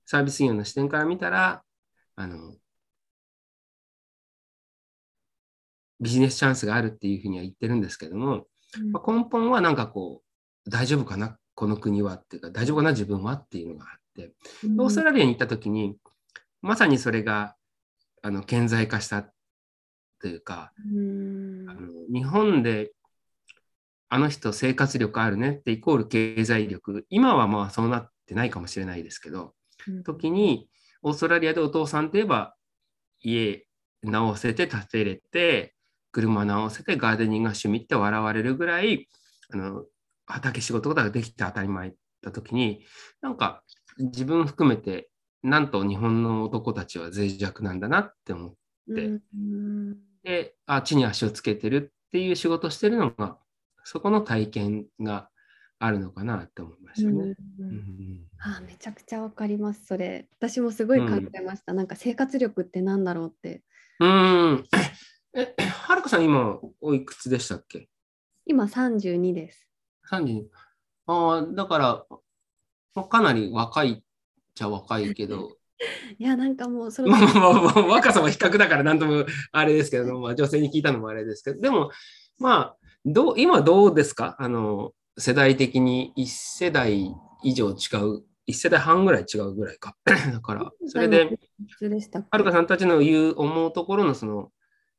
[0.06, 1.62] サービス業の視点から見たら
[2.16, 2.54] あの
[6.00, 8.46] ビジネスチャンスがあるっていうふうには言ってるんですけども、
[8.92, 10.22] まあ根本はなんかこ
[10.66, 14.32] う大丈夫かなこの国はっていうか大丈夫かな自分はっていうのがあって。
[14.78, 15.94] オーストラリアに行った時に
[16.62, 17.54] まさにそれが
[18.22, 19.26] あの顕在化した
[20.22, 21.68] というかうん。
[21.68, 22.92] あの日本で
[24.08, 27.04] あの人生活力あるねってイコール経済力。
[27.10, 29.52] 今はまあそうなってないかもしれないですけど
[30.06, 30.66] 時に、
[31.02, 32.54] オーストラリアでお父さんといえば
[33.20, 33.66] 家
[34.02, 35.74] 直せて建てれて
[36.10, 39.08] 車直せてガーデニングが趣味って笑われるぐらい
[39.52, 39.84] あの
[40.30, 42.84] 畑仕事ができて当たり前だ時に
[43.20, 43.62] なんか
[43.98, 45.10] 自分含めて
[45.42, 48.54] なんと日本の男たちは脆弱なんだなって思っ
[48.94, 53.38] て、うん、であ地に足をつけてるっていう仕事してるのが
[53.84, 55.28] そこの体験が
[55.78, 57.14] あるのかなって思いましたね。
[57.14, 60.28] うんうん、あめちゃくちゃわかりますそれ。
[60.38, 63.62] 私もすごい考えました、うん、なんか生活力ってなんだろうって。
[63.98, 64.64] うん
[65.32, 67.88] えはるかさん今おいくつでしたっけ？
[68.44, 69.69] 今32です
[70.10, 70.44] 32
[71.06, 74.02] ああだからかなり若いっ
[74.54, 75.56] ちゃ若いけど。
[76.18, 81.60] いやなんかもうその、まあまあまあ、若さは比較だからなんともあれですけど、まあ、女性に聞いたのもあれですけど。
[81.60, 81.90] でも
[82.38, 84.36] まあどう今どうですか？
[84.38, 87.74] あの世代的に1世代以上違う、
[88.46, 89.96] 1世代半ぐらい違うぐらいか。
[90.04, 91.38] だから、それで、
[92.30, 94.52] はるかさんたちの言う、思うところのその、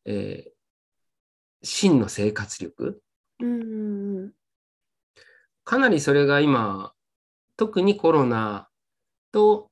[0.05, 0.51] えー、
[1.63, 3.01] 真の生活力、
[3.39, 4.31] うん
[5.71, 6.91] かなりそれが今、
[7.55, 8.67] 特にコロナ
[9.31, 9.71] と、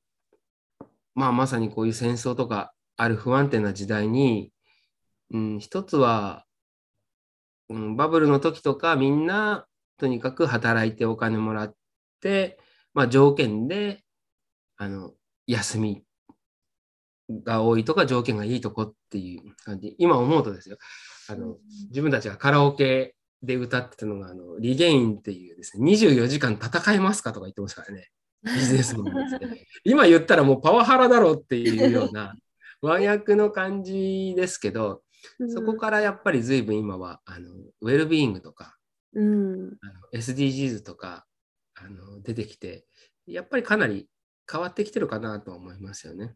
[1.14, 4.54] まあ、まさにこういう戦争とかある不安定な時代に、
[5.30, 6.46] うん、一つは、
[7.68, 9.66] うん、バブルの時とかみんな
[9.98, 11.74] とにかく働いてお金もらっ
[12.22, 12.58] て、
[12.94, 14.02] まあ、条件で、
[14.78, 15.12] あの、
[15.48, 16.06] 休み
[17.44, 19.98] が多いとか条件がいいとこっていう感じ。
[19.98, 20.78] 今思うとですよ。
[21.28, 21.58] あの、
[21.90, 28.10] 自分たちがカラオケで歌ってたのが、あの、リゲインっていうですね、24時間戦えますかとか言ってますからね。
[28.43, 29.67] ビジネスマンですね。
[29.84, 32.36] 今言ったらもうパワハラだろうっていうような
[32.82, 35.04] 和訳の感じですけど、
[35.49, 37.49] そこからやっぱり随分今はあの
[37.82, 38.80] ウェルビーイングとか
[39.13, 41.25] うん、あの SDGs とか
[41.75, 42.86] あの出てきて、
[43.25, 44.08] やっぱりかなり
[44.52, 46.36] 変わってきてるかなと思いますよね。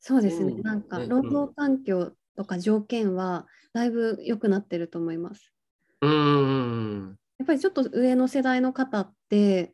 [0.00, 5.52] そうですね、うん、なんか労働環境とか条件はだいぶ良くなってると思います。
[6.00, 7.16] うん。
[7.38, 9.72] やっぱりちょっと上の世代の方って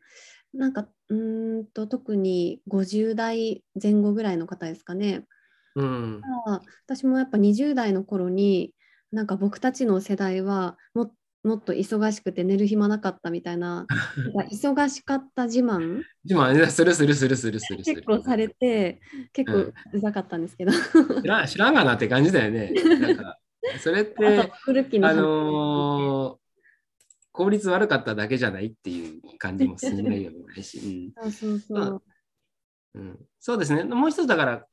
[0.53, 5.25] なんかうんと特に50代前後ぐらいの方ですかね。
[5.75, 6.21] うん、
[6.87, 8.73] 私もやっぱ20代の頃に
[9.11, 11.13] なんか僕たちの世代はもっ
[11.45, 13.85] もっと忙しくて寝る暇なかったみたいな、
[14.51, 16.01] 忙しかった自慢。
[16.23, 16.65] 自慢。
[16.67, 18.99] するするするするする結構されて、
[19.31, 20.71] 結構うざかったんですけど。
[21.21, 22.71] 知ら知らんがなって感じだよね。
[22.99, 23.37] なんか
[23.79, 24.25] それって、
[25.03, 26.37] あのー、
[27.31, 30.37] 効率悪かっただけじゃないっていう感じもしないよね
[33.39, 33.83] そうですね。
[33.83, 34.65] もう一つだから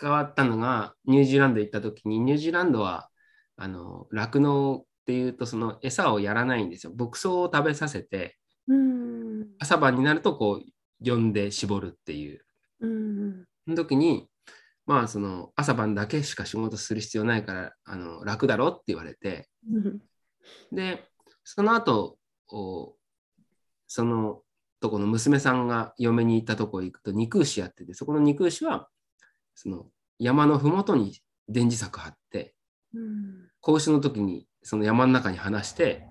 [0.00, 3.08] 変わったのが、ニュージーランド行った時に、ニュージーランドは、
[3.56, 6.92] あの、酪農っていうとその餌をやらないんですよ。
[6.94, 12.44] 牧草を食べさせて、うん、朝晩になるとこう呼んで絞るっていう、
[12.80, 14.28] うん、その時に
[14.88, 20.00] まあその朝晩だけしか仕事する必要ないからあの楽だろって言われて、うん、
[20.74, 21.04] で
[21.44, 22.16] その後
[23.86, 24.40] その
[24.80, 28.88] とこの娘さんが嫁に行ったとこ行くと肉牛やっててそこの肉牛は
[29.54, 29.86] その
[30.18, 32.54] 山の麓に電磁石張って、
[32.94, 36.04] うん、子牛の時にその山の中に放して、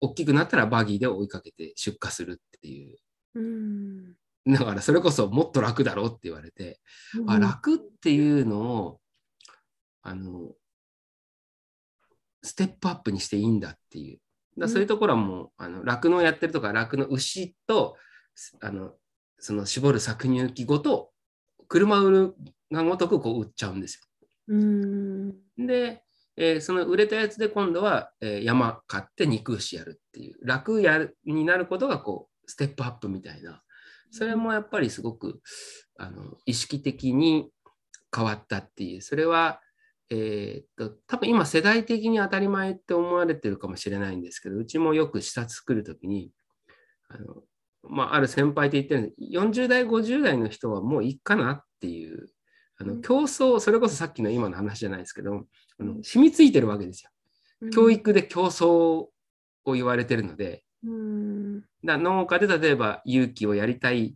[0.00, 2.98] 大きくなったらバギーで追いかけて出荷するっていう。
[3.36, 4.14] うん、
[4.46, 6.80] だからそれこそもっと楽だろうって言われて、
[7.18, 9.00] うん、あ楽っていうのを
[10.02, 10.52] あの
[12.42, 14.20] ステップアップにしていいんだっていう。
[14.58, 17.96] だそういうところはもう、あの酪農やってるとか酪農牛と
[18.60, 18.92] あの
[19.38, 21.10] その絞る搾乳機ごと
[21.66, 22.34] 車売る
[22.70, 24.26] がごとくこう売っちゃうんですよ。
[24.48, 26.04] うん、で
[26.36, 33.62] えー、その売れたやつで今度は、えー、山買って肉牛やるっていう楽やになることがこうステップアップみたいな
[34.14, 35.40] それもやっぱりすごく
[35.98, 37.50] あの意識的に
[38.14, 39.02] 変わったっていう。
[39.02, 39.60] それは、
[40.08, 46.30] えー、っと多分今世代的に当たり前って思われてるかもしれないんですけどうちもよく視察作る時に
[47.08, 47.42] あの、
[47.82, 52.28] まあ、ある先輩って言ってるんで40代50代の人はもういいかなっていう
[52.78, 55.46] あの競争それこそさっきの今の話じゃないですけど
[55.80, 57.10] あの染みついてるわけですよ。
[57.72, 60.58] 教育で競争を言われてるので、うん、
[61.84, 64.14] だ農家で例えば勇気をやりたい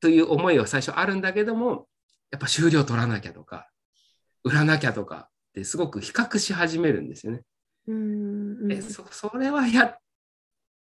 [0.00, 1.86] という思いは最初あるんだけども
[2.30, 3.68] やっぱ収量取らなきゃとか
[4.44, 7.42] 売らなきゃとかってすごく比較し始めるんですよね。
[7.86, 9.98] うん、えそそれはやっ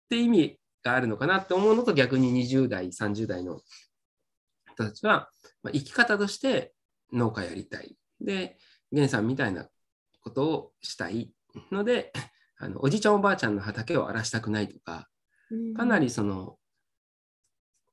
[0.09, 3.61] て意味があるのかなって思うのと逆に20代30代の
[4.73, 5.29] 人たちは、
[5.63, 6.73] まあ、生き方として
[7.13, 7.97] 農家やりたい。
[8.21, 8.57] で
[8.93, 9.69] 源さんみたいな
[10.21, 11.33] ことをしたい
[11.73, 12.13] ので、
[12.65, 15.07] あのおじいちゃんおばあちゃんの畑を荒らしたくないとか、
[15.77, 16.57] かなりその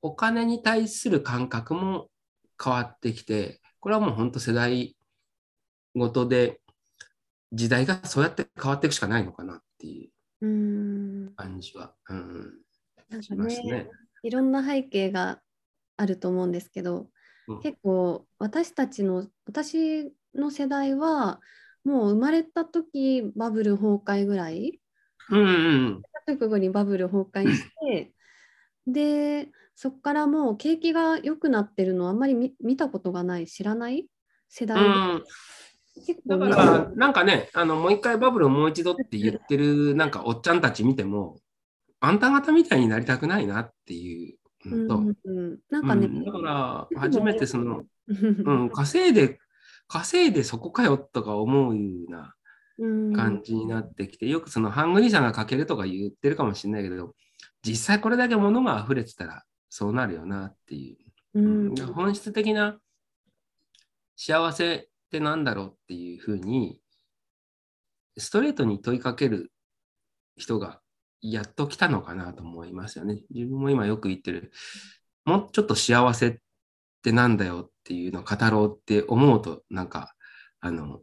[0.02, 2.08] お金に対する感覚も
[2.64, 4.96] 変わってきて、これはもう本当世代
[5.94, 6.62] ごとで
[7.52, 10.10] 時代がそうやって変わっていくしかないのかなってい
[10.42, 12.54] う感じは、うん、
[13.10, 13.90] なんかね、ね、
[14.24, 15.42] いろんな背景が
[15.98, 17.10] あると思うんですけど、
[17.50, 21.42] うん、結構私たちの私の世代は
[21.84, 24.80] もう生まれた時バブル崩壊ぐらい、
[25.30, 28.14] うんうん、直後にバブル崩壊して
[28.88, 34.08] でそこからもう景気が良くなってるのあんまり見たことがない知らない？
[34.50, 35.24] 世代、うん、
[36.26, 41.40] だから、なんかね、あのもう一回バブルをもう一度って言ってるなんかおっちゃんたち見ても、
[42.02, 49.40] あんた方みたいになりたくないなっていううんうん、なんかね、うん、だから初めてその、 うん、稼いで、
[49.92, 52.34] 稼いでそこかよとか思うような
[53.14, 57.14] 感じになってきて、よくそのハングリーさんが欠けるとか言ってるかもしれないけど、
[57.62, 60.98] 実際これだけ物が溢れてたらそうなるよなっていう。
[61.34, 62.80] うん、本質的な
[64.16, 66.80] 幸せって何だろうっていうふうに、
[68.18, 69.52] ストレートに問いかける
[70.38, 70.80] 人が
[71.22, 73.24] やっと来たのかなと思いますよね。
[73.30, 74.54] 自分も今よく言ってる、
[75.26, 76.38] もうちょっと幸せっ
[77.02, 80.16] てなんだよっていうのを語ろうって思うと、なんか、
[80.60, 81.02] あの、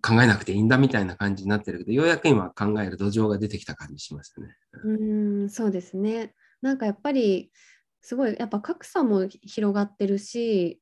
[0.00, 4.56] 考えなくていいんだみたいな感じになってるけど、ようやく今考える土壌が出てきた感じしますね。
[4.84, 6.34] うん、そうですね。
[6.60, 7.52] なんかやっぱり、
[8.00, 10.80] すごい、やっぱ格差も広がってるし、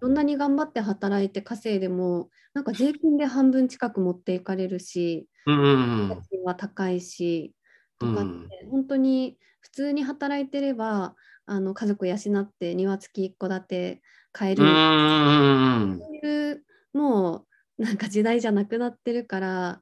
[0.00, 7.54] どんなに頑張って働いて稼いでもなんか税金で半分近く持っていかれるし、家賃は高いし
[7.98, 17.46] とかって、本当に普通に働いてればあの家族養って庭付き一戸建て買える、そういうも
[17.78, 19.80] うなんか時代じゃなくなってるから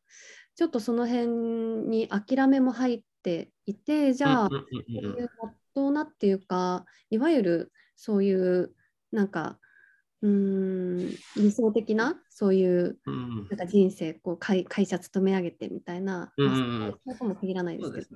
[0.57, 1.27] ちょっとその辺
[1.89, 8.73] に諦めも入っていてじゃあ、そういうまっとうなっていうかいわゆるそういう
[9.11, 9.59] なんか
[10.23, 10.99] うん
[11.37, 18.07] 理想的なそういうなんか人生こう会会社勤め上げてみたいな、うん、そうとも限らないですけど、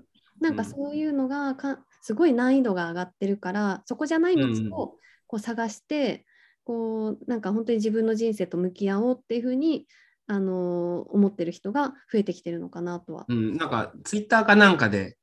[0.40, 6.24] なんかそういうのがかすごい難易度が上がってるからそこじゃない道をこう探して、
[6.64, 9.86] こうなんか本当に自分の人生と向き合おうっていうふうに
[10.26, 13.24] あの思ってる人が増えてきてるのかなとは。
[13.28, 15.16] うん、なんかツイッターかなんかで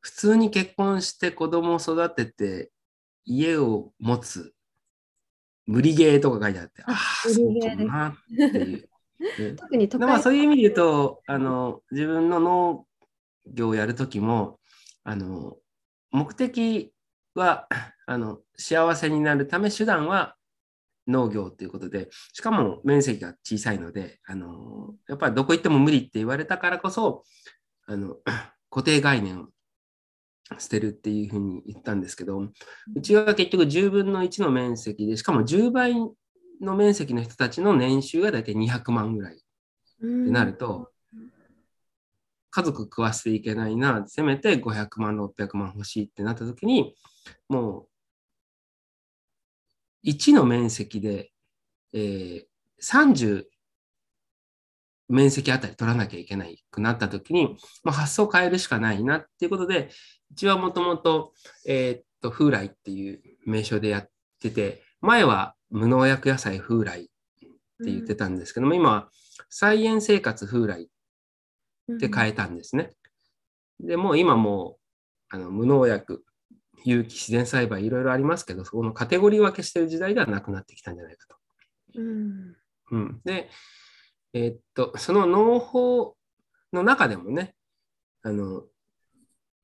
[0.00, 2.70] 普通に結婚して子供を育てて
[3.24, 4.54] 家を持つ
[5.66, 8.88] 無理ゲーとか書いてあって、ああ、そうかなっていう。
[9.56, 12.86] 特にまあ、そういう意味で言うとあの自分の農
[13.46, 14.58] 業をやるときも
[15.02, 15.56] あの
[16.14, 16.92] 目的
[17.34, 17.66] は
[18.06, 20.36] あの幸せになるため手段は
[21.06, 27.24] 農業ということでしかも面積が小さいのであのやっぱりどこ行っても無理って言われたからこそ
[27.86, 28.16] あの
[28.70, 29.48] 固定概念を
[30.58, 35.94] 捨てるっていうふうに言ったんですけど、うちは結局10分の1の面積で、しかも10倍
[36.60, 39.42] の面積の人たちの年収が大体200万ぐらいって
[40.04, 40.90] なると、
[42.54, 46.94] 家族食わせていけないな、せめて500万、600万欲しいってなった時に、
[47.48, 47.88] も
[50.04, 51.32] う1の面積で、
[51.92, 52.44] えー、
[52.80, 53.44] 30
[55.08, 59.90] 面積あたり取らなきゃいけないくなった時に、まあ、発想を変えるしかないなっていうことで、
[60.30, 61.32] うちはもともと、
[61.66, 64.08] えー、っと、風来っていう名称でやっ
[64.40, 67.10] てて、前は無農薬野菜風来って
[67.86, 69.08] 言ってたんですけども、うん、今は
[69.50, 70.86] 菜園生活風来っ
[71.98, 72.92] て変えたんですね。
[73.80, 74.78] うん、で、もう今も
[75.30, 76.24] う、あの無農薬、
[76.84, 81.36] 有機自然栽培いろいろありますけど、そこのカテゴリー分けしてる時代ではなくなってきたんじゃないかと。
[81.96, 82.56] うん、
[82.90, 83.48] うん、で、
[84.32, 86.16] えー、っと、その農法
[86.72, 87.54] の中でもね、
[88.22, 88.64] あの、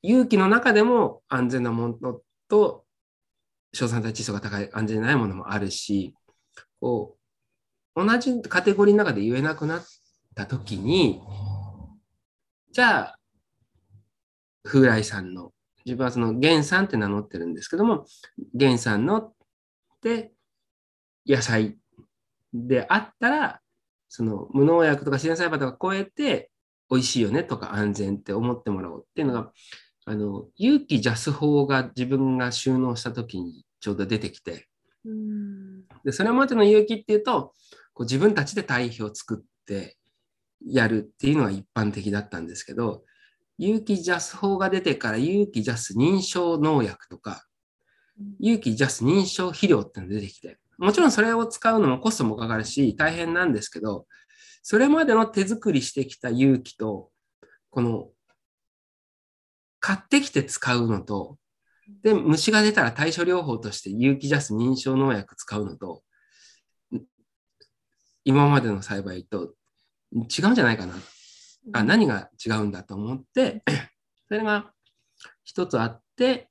[0.02, 2.84] 勇気の中でも安全なものと、
[3.72, 6.14] 硝酸体窒素が高い安全じゃないものもあるし、
[6.80, 7.16] こ
[7.96, 9.84] う、同じカテゴリーの中で言えなくなっ
[10.34, 11.20] たときに、
[12.72, 13.18] じゃあ、
[14.62, 15.52] 風来さんの、
[15.84, 18.06] 自分はその源さんって名乗ってるんですけども、
[18.54, 19.32] 源さんのっ
[20.00, 20.32] て
[21.26, 21.76] 野菜
[22.52, 23.60] であったら、
[24.08, 26.50] その無農薬とか自然栽培とか超えて
[26.90, 29.52] 美味しいよねとか安全って思ってもらおうっていうのが
[30.04, 34.66] あの、勇気ジャス法が自分が収納した時にちょうど出てきて、
[36.04, 37.52] でそれまでの勇気っていうと、
[37.92, 39.96] こう自分たちで堆肥を作って
[40.66, 43.04] やるっていうのが一般的だったんですけど、
[43.58, 47.44] 有機ジャス法が出てから有機ジャス認証農薬とか、
[48.38, 54.06] 有機ジャス認証肥料っていうのが出てきて、もちろんそれを使うのもコストもかかるし大変なんですけど、
[54.62, 57.10] それまでの手作りしてきた有機と、
[57.70, 58.08] この
[59.78, 61.38] 買ってきて使うのと、
[62.02, 66.02] で、虫が出たら対処療法として有機ジャス認証農薬使うのと、
[68.24, 69.54] 今までの栽培と
[70.12, 70.94] 違うんじゃないかな。
[71.72, 73.62] あ、何が違うんだと思って、
[74.28, 74.72] それが
[75.44, 76.48] 一つあって、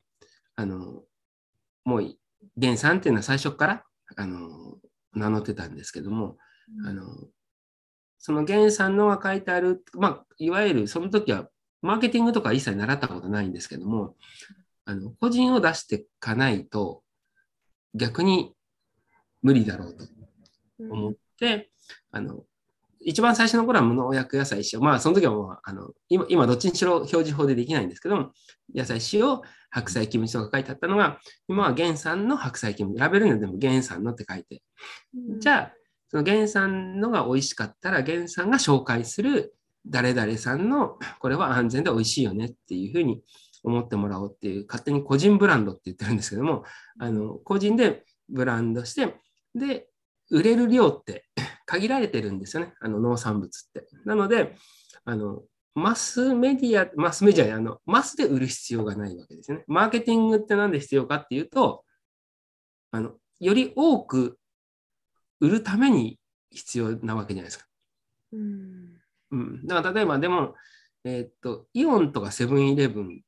[0.56, 1.04] あの、
[1.84, 2.16] もう、
[2.56, 3.86] 源さんっていうのは最初から、
[4.16, 4.78] あの、
[5.14, 6.38] 名乗ってたんですけども、
[6.86, 7.06] あの、
[8.20, 11.50] その源さんのが書いてある、まあ、いわゆるその時は
[11.82, 14.16] マーケティングとか一切習ったことないんですけども、
[14.86, 17.02] あの個人を出していかないと
[17.96, 18.54] 逆に
[19.42, 20.06] 無理だろうと
[20.80, 21.70] 思って、
[22.12, 22.44] うん、あの
[23.02, 24.82] 一番最初の頃は無農薬野菜塩。
[24.82, 28.32] まあ、その時はもう、あの、今、今どっちにしろ表示法でできないんですけども、
[28.76, 29.40] 野菜塩、
[29.70, 33.00] 白菜キムチとか書いてあったのが、今は原産の白菜キムチ。
[33.00, 34.62] ラベルにでも原産のって書いて。
[35.16, 35.74] うん、じゃあ、
[36.10, 43.22] その原産のが美味しかったら、原産が紹介する誰々さんの、これは安全で美味しいよねっていうふうに
[43.64, 46.64] 思ってもらおうっていう、勝手に個人ブランドって言ってるんですけども、
[47.00, 49.16] あの、個人でブランドして、
[49.56, 49.88] で、
[50.32, 51.26] 売れる量って
[51.70, 53.86] 限られてるんですよね、あの農産物って。
[54.04, 54.56] なので、
[55.06, 55.44] あの、
[55.76, 59.64] マスメディア、マスメディアあの、マスで売る必要がないわけですね。
[59.68, 61.86] マーケティングって何で必要かっていうと、
[62.90, 64.40] あの、より多く
[65.40, 67.66] 売るために必要なわけじゃないですか。
[68.34, 68.98] うん。
[69.32, 70.56] うん、だから例えばでも、
[71.04, 73.22] えー、っと、イオンとかセブンイレブン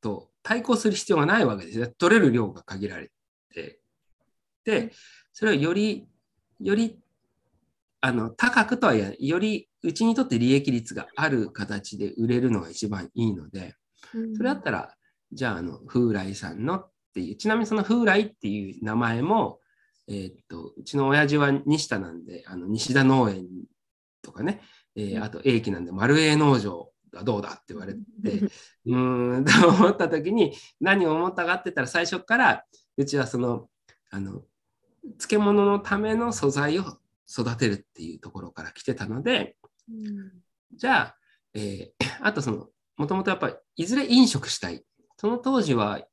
[0.00, 1.86] と対抗する必要がないわけですよ。
[1.86, 3.12] 取れる量が限られ
[3.54, 3.78] て。
[4.64, 4.90] で、
[5.32, 6.08] それをより、
[6.58, 6.98] より、
[8.00, 9.28] あの、高くとは言えない。
[9.28, 13.74] より、うちにとって利益率がある形で売れるのが一番いいので、
[14.36, 14.94] それだったら、
[15.32, 19.60] じゃあ、あの、風来さんのっていう、ちなみにその風来っていう名前も、
[20.08, 23.46] えー、っと、うちの親父は西田なんで、あの、西田農園
[24.22, 24.60] とかね、
[24.94, 28.00] えー、あと、英気なんで、丸栄農場がどうだって言われて、
[28.86, 32.64] うーん、と思った時に何を思ったかって言ったら最初から
[32.96, 33.68] うちはその、
[34.10, 34.44] あの、
[35.18, 36.84] 漬物のための素材を
[37.28, 39.56] 育てるっていうところから来てたので、
[39.88, 40.32] うん、
[40.74, 41.16] じゃあ、
[41.54, 41.90] えー、
[42.22, 44.84] あとその、もともとやっぱりいずれ飲食したい。
[45.18, 46.06] その当時は、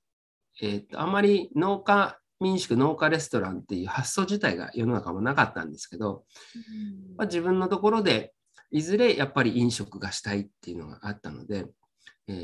[0.61, 8.33] えーと、あまり農家民宿農家レストランっていう発想自体が世の中もなかったんですけど、うん、まあ、自分のところで
[8.69, 11.67] いずれやっぱり飲食がしたいっていうのがあったので、
[12.27, 12.37] えー、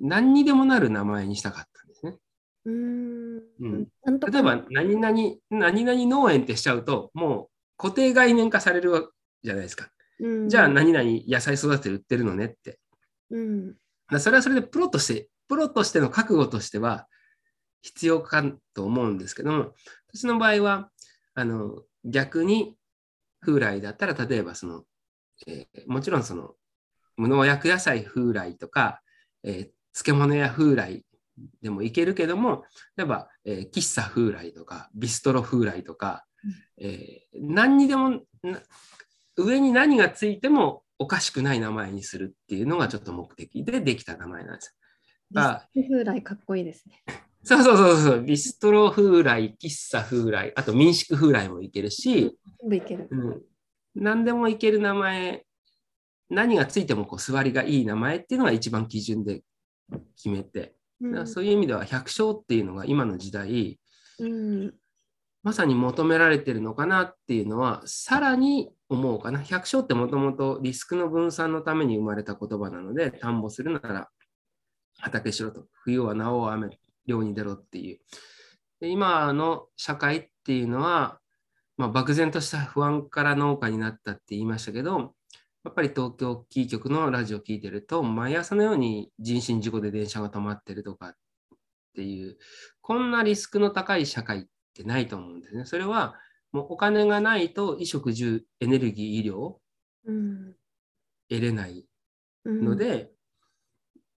[0.00, 2.16] 何にでもなる名前にしたかったんですね。
[2.64, 3.36] うん。
[3.60, 3.84] うん、
[4.18, 9.12] 例えば何々、何々農園ってしちゃうと、もう固定概念化される
[9.42, 9.88] じゃないですか。
[10.48, 12.78] じゃあ何々野菜育てて売ってるのねって。
[13.30, 13.74] うん、
[14.10, 17.06] だそれはそれでプロとして、プロとしての覚悟としては
[17.82, 19.74] 必要かと思うんですけども、
[20.12, 20.90] 私の場合は、
[21.34, 22.76] あの逆に
[23.40, 24.84] 風来だったら、例えばその
[25.46, 26.54] えー、もちろんその
[27.16, 29.00] 無農薬野菜風来とか、
[29.42, 31.04] えー、漬物や風来
[31.62, 32.64] でもいけるけども
[32.96, 36.24] 例えば、えー、喫茶風来とかビストロ風来とか、
[36.78, 38.20] えー、何にでも
[39.36, 43.64] 上に何がついてもおかしくない名前にするっていうのがちょっと目的。
[43.64, 44.76] でできた名前なんです。
[45.30, 47.02] ビストロ風来かっこいいですね。
[47.42, 53.06] そうそうそうそう、ビストロ風来、喫茶風来、あと民宿風来もいけるし、全部いける。
[53.08, 53.42] うん、
[53.94, 55.44] 何でもいける名前、
[56.28, 59.42] 何がついてもこう座りがいい名前っていうのが一番基準で
[60.16, 63.78] 決めて、うん、そういう意味では百姓っていうのが今の時代、
[64.18, 64.74] うん、
[65.46, 69.40] まさに求められてるのかなっていうのはさらに思うかな。
[69.40, 74.08] 百姓ってもともとリスクの分散のために生まれた言葉なので、田んぼするなら
[74.98, 75.68] 畑しろと。
[75.84, 78.00] 冬はなお雨、漁に出ろっていう。
[78.80, 81.20] で今の社会っていうのは、
[81.76, 85.14] まあ、漠然とした不安から農家になったって言いましたけど、
[85.62, 91.14] やっぱり東京キー局のラジオを聞いてると、毎朝のように人身事故で電車が止まってるとかっ
[91.94, 92.36] ていう、
[92.80, 94.44] こんなリスクの高い社会っ
[94.76, 95.64] てないと思うんですね。
[95.64, 96.14] それは、
[96.52, 99.56] もうお金がないと衣食住、エネルギー、医療、
[100.06, 100.54] うん、
[101.28, 101.86] 得れない
[102.44, 103.08] ので、うん、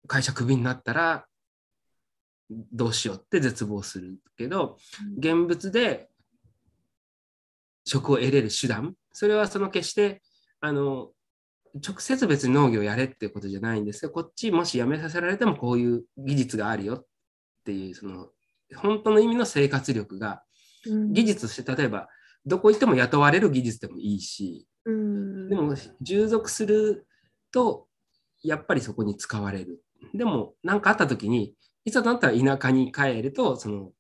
[0.06, 1.26] 会社クビになったら
[2.50, 4.78] どうしようって絶望するけど、
[5.18, 6.09] 現物で
[7.84, 10.22] 職を得れる手段、それはその決して、
[10.61, 11.11] あの、
[11.74, 17.06] 直接別に農業やれっていうことじゃないんですが、こっちもし辞めさせられてもこういう技術があるよっ
[17.64, 18.28] ていう、その、
[18.76, 20.42] 本当の意味の生活力が、
[20.86, 22.08] 技術として例えば、
[22.46, 27.06] どこ行っても雇われる技術でもいいし、でも従属する
[27.52, 27.86] と、
[28.42, 29.82] やっぱりそこに使われる。
[30.14, 31.54] でも、何かあった時に、
[31.84, 33.92] いざとなったら田舎に帰ると、その、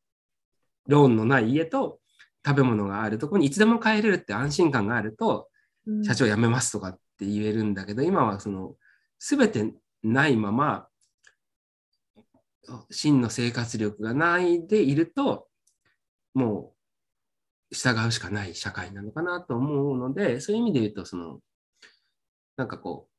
[0.86, 2.00] ローンのない家と
[2.46, 5.48] 食べ物があるところにいつでも帰れるって安心感があると、
[6.02, 8.74] 社長辞めますとかって言えるんだけど、今はその
[9.18, 10.88] 全てないまま、
[12.90, 15.47] 真の生活力がないでいると、
[16.38, 16.72] も
[17.72, 21.40] う従うしかない社会なのかなと思うので、そういう意味で言うと、その、
[22.56, 23.12] なんかこう、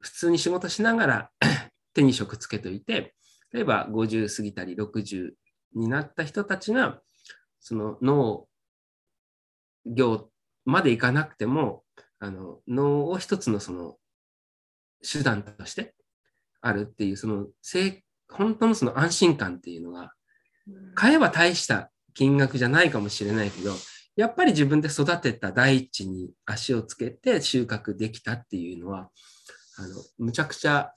[0.00, 1.30] 普通に仕事しながら
[1.94, 3.14] 手に職つけといて、
[3.52, 5.32] 例えば50過ぎたり60
[5.74, 7.00] になった人たちが、
[7.58, 8.46] その農
[9.84, 10.30] 業
[10.64, 11.82] までいかなくても、
[12.20, 13.96] あの脳を一つのその
[15.02, 15.94] 手段として
[16.60, 17.46] あるっていう、その
[18.30, 20.12] 本当のその安心感っていうのが、
[20.94, 23.74] 買えば大した金額じゃないかもしれないけど、
[24.16, 29.10] やっぱり自分で育てた大地に足をつけて収穫できたっていうのは、
[29.78, 30.92] あのむちゃくちゃ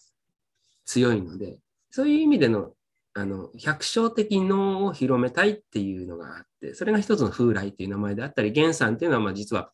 [0.86, 1.60] 強いので、
[1.92, 2.72] そういう意味での
[3.14, 9.72] あの百姓的能を広めたいっていうのがあって、それが一つの風来っていう名前であったり、源さんっていうのはまあ実は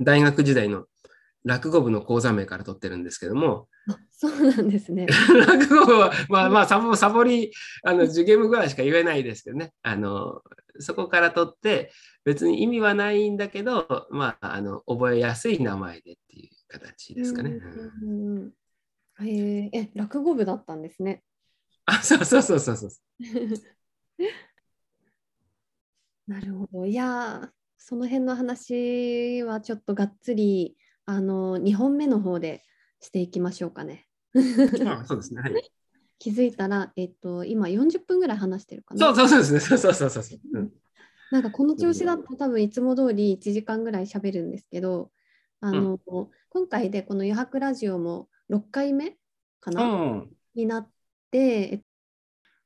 [0.00, 0.84] 大学時代の
[1.46, 3.68] 落語部の講座名から取ってるんですけども、
[4.10, 5.06] そうなんですね。
[5.46, 7.52] 落語部は、まあまあ、サボサボり、
[7.84, 9.72] あの、受験部ぐらいしか言えないですけどね。
[9.82, 10.42] あの、
[10.80, 11.92] そこから取って、
[12.24, 17.50] 別に意味はないんだけど、まあ、あの、覚えやすい名前でっていう形ですかね。
[17.50, 18.52] うん
[19.20, 21.22] うん、ええ、落語部だったんですね。
[21.84, 22.90] あ、そうそうそうそうそう。
[26.26, 26.86] なるほど。
[26.86, 30.76] いやその辺の話はちょっとがっつり
[31.06, 32.62] あの2本目の方で
[33.00, 34.06] していきましょうかね。
[34.86, 35.40] あそうですね。
[35.40, 35.72] はい、
[36.18, 39.06] 気づいたら、えっと、今40分ぐらい話してるかな。
[39.06, 39.60] そうそうそうですね。
[39.60, 40.40] そうそうそうそう。
[40.52, 40.72] うん、
[41.30, 45.10] なんかこの調子だと多分いつも通り1時間ぐらい喋るんですけど、
[45.60, 49.16] あの、うん、今回でこの余白ラジオも6回目
[49.60, 50.90] かな、うん、になっ
[51.30, 51.82] て、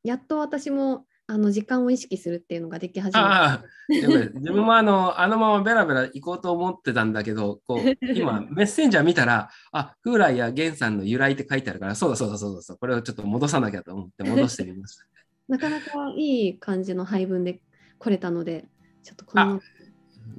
[0.03, 3.63] やっと私もあの時間を意識するっていうのができ始めた。
[3.89, 15.05] 自分もあのあのままベラベラ行こうと思ってたんだけど、こう今 メッセンジャー見たら、あ、風来や源さんの由来って書いてあるから、そうだそうだそうだそうこれをちょっと戻さなきゃと思って戻してみました。
[15.47, 17.61] なかなかいい感じの配分で
[18.01, 18.65] 来れたので、
[19.05, 19.61] ちょっとこの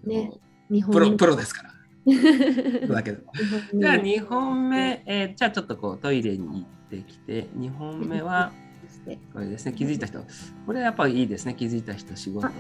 [0.04, 0.34] ね、
[0.70, 1.72] 日本プロプロですから。
[2.94, 3.24] だけど。
[3.74, 8.52] じゃあ2本目、えー、じゃあちょっとこうトイレに行ってきて、2本目は、
[9.34, 10.24] これですね、気づいた人。
[10.66, 12.54] これやっぱりいいですね、気づいた人、仕事と。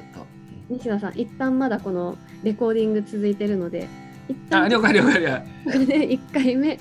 [0.69, 3.87] 西田さん、一旦まだこのレコーディング続いてるので、
[4.27, 5.45] 一旦あ、了解了解了解。
[6.17, 6.79] 1回目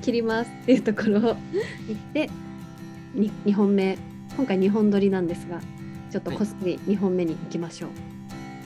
[0.00, 1.20] 切りますっていうところを
[1.86, 2.30] 言って、
[3.14, 3.98] 2本目、
[4.36, 5.60] 今回2本撮りなんですが、
[6.10, 7.90] ちょっとこっそり2本目に行きましょう。
[7.90, 8.06] と、は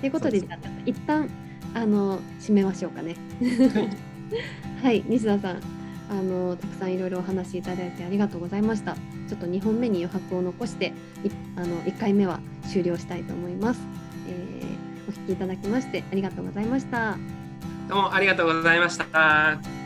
[0.03, 1.29] い、いうことで、じゃあ一旦
[1.75, 3.17] あの締めましょうかね。
[4.83, 5.61] はい、 はい、西田さん、
[6.11, 8.97] あのたくさんいろいろお話しいただいてありがとうございました。
[9.29, 10.93] ちょっと2本目に余白を残して
[11.57, 13.81] あの1回目は終了したいと思います、
[14.29, 17.17] えー、お聞きいただきましてありがとうございました
[17.89, 19.84] どうもありがとうございました。